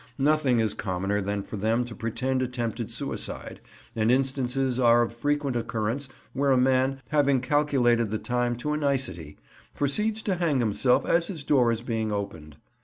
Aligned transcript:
Nothing 0.17 0.59
is 0.59 0.73
commoner 0.73 1.21
than 1.21 1.43
for 1.43 1.57
them 1.57 1.85
to 1.85 1.93
pretend 1.93 2.41
attempted 2.41 2.89
suicide; 2.89 3.59
and 3.95 4.11
instances 4.11 4.79
are 4.79 5.03
of 5.03 5.13
frequent 5.13 5.55
occurrence 5.55 6.09
where 6.33 6.49
a 6.49 6.57
man, 6.57 6.99
having 7.09 7.39
calculated 7.39 8.09
the 8.09 8.17
time 8.17 8.55
to 8.55 8.73
a 8.73 8.77
nicety, 8.77 9.37
proceeds 9.75 10.23
to 10.23 10.37
hang 10.37 10.57
himself 10.57 11.05
as 11.05 11.27
his 11.27 11.43
door 11.43 11.71
is 11.71 11.83
being 11.83 12.11
opened. 12.11 12.57